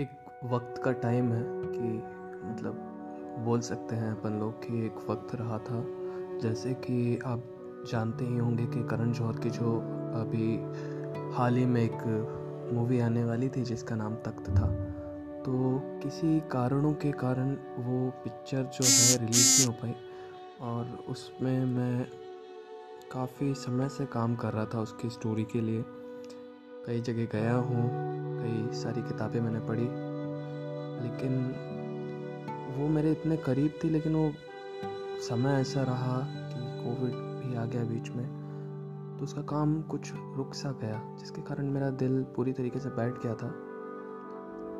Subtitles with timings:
[0.00, 1.88] वक्त का टाइम है कि
[2.44, 5.84] मतलब बोल सकते हैं अपन लोग कि एक वक्त रहा था।
[6.38, 7.42] जैसे कि आप
[7.90, 9.76] जानते ही होंगे कि करण जौहर की जो
[10.14, 10.56] अभी
[11.36, 14.68] हाल ही में एक मूवी आने वाली थी, जिसका नाम तख्त था
[15.42, 19.94] तो किसी कारणों के कारण वो पिक्चर जो है रिलीज़ नहीं हो पाई।
[20.60, 22.06] और उसमें मैं
[23.12, 25.84] काफ़ी समय से काम कर रहा था उसकी स्टोरी के लिए।
[26.86, 28.13] कई जगह गया हूँ
[28.44, 29.88] कई सारी किताबें मैंने पढ़ी।
[31.02, 31.32] लेकिन
[32.76, 34.30] वो मेरे इतने करीब थी, लेकिन वो
[35.20, 36.18] समय ऐसा रहा
[36.48, 38.26] कि कोविड भी आ गया बीच में
[39.18, 43.22] तो उसका काम कुछ रुक सा गया, जिसके कारण मेरा दिल पूरी तरीके से बैठ
[43.22, 43.48] गया था।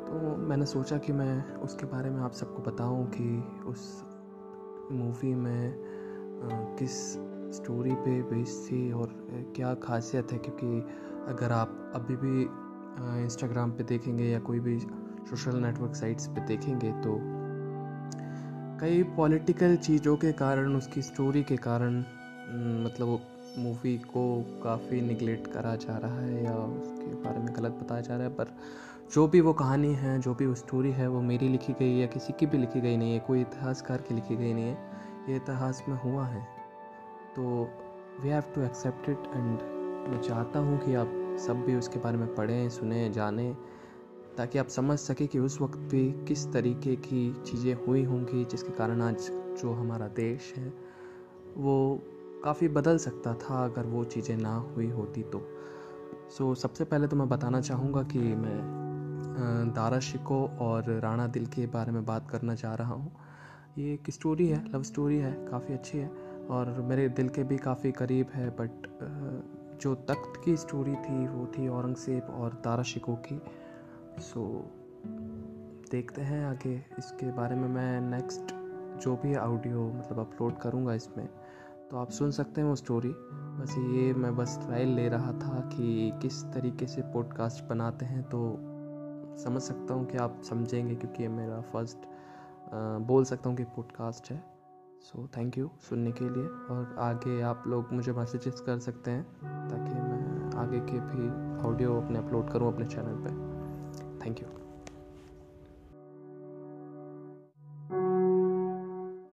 [0.07, 3.27] तो मैंने सोचा कि मैं उसके बारे में आप सबको बताऊँ कि
[3.67, 4.03] उस
[4.91, 6.97] मूवी में किस
[7.57, 9.13] स्टोरी पे बेस्ड थी और
[9.55, 10.79] क्या खासियत है, क्योंकि
[11.27, 12.45] अगर आप अभी भी
[12.97, 14.79] इंस्टाग्राम पे देखेंगे या कोई भी
[15.29, 17.17] सोशल नेटवर्क साइट्स पे देखेंगे तो
[18.81, 21.99] कई पॉलिटिकल चीज़ों के कारण, उसकी स्टोरी के कारण
[22.85, 23.19] मतलब
[23.57, 24.23] मूवी को
[24.63, 28.33] काफ़ी निगलेक्ट करा जा रहा है या उसके बारे में गलत बताया जा रहा है।
[28.33, 28.55] पर
[29.13, 32.07] जो भी वो कहानी है, जो भी वो स्टोरी है, वो मेरी लिखी गई या
[32.07, 34.77] किसी की भी लिखी गई नहीं है, कोई इतिहासकार की लिखी गई नहीं है,
[35.29, 36.41] ये इतिहास में हुआ है।
[37.35, 37.43] तो
[38.23, 39.59] we have to accept it and
[40.09, 43.57] मैं चाहता हूँ कि आप सब भी उसके बारे में पढ़ें सुने जानें
[44.37, 48.71] ताकि आप समझ सकें कि उस वक्त भी किस तरीके की चीज़ें हुई होंगी जिसके
[48.71, 50.73] कारण आज जो हमारा देश है
[51.57, 51.99] वो
[52.43, 55.49] काफ़ी बदल सकता था अगर वो चीज़ें ना हुई होती तो।
[56.37, 61.45] सो so, सबसे पहले तो मैं बताना चाहूँगा कि मैं दारा शिको और राणा दिल
[61.45, 63.11] के बारे में बात करना चाह रहा हूँ।
[63.77, 66.07] ये एक स्टोरी है लव स्टोरी है काफ़ी अच्छी है
[66.49, 68.87] और मेरे दिल के भी काफ़ी करीब है बट
[69.81, 73.41] जो तख्त की स्टोरी थी वो थी औरंगज़ेब और तारा शिको की।
[74.19, 78.53] सो so, देखते हैं आगे इसके बारे में। मैं नेक्स्ट
[79.03, 81.27] जो भी ऑडियो मतलब अपलोड करूँगा इसमें
[81.91, 83.09] तो आप सुन सकते हैं वो स्टोरी
[83.59, 88.23] बस ये मैं बस ट्रायल ले रहा था कि किस तरीके से पॉडकास्ट बनाते हैं
[88.23, 88.39] तो
[89.37, 91.97] समझ सकता हूँ कि आप समझेंगे क्योंकि ये मेरा फ़र्स्ट
[93.07, 94.54] बोल सकता हूँ कि पॉडकास्ट है।
[95.05, 99.23] सो थैंक यू सुनने के लिए। और आगे आप लोग मुझे मैसेजेस कर सकते हैं,
[99.69, 101.29] ताकि मैं आगे के भी
[101.67, 104.64] ऑडियो अपने अपलोड करूँ अपने चैनल पर थैंक यू